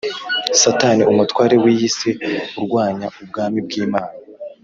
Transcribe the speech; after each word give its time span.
Satani 0.61 1.01
umutware 1.11 1.55
w’ 1.63 1.65
iyi 1.73 1.87
si 1.97 2.11
arwanya 2.57 3.07
Ubwami 3.21 3.57
bw’imana 3.65 4.15